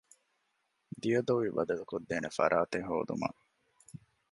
[1.01, 3.39] ދިޔަދޮވި ބަދަލުކޮށްދޭނެ ފަރާތެއް ހޯދުމަށް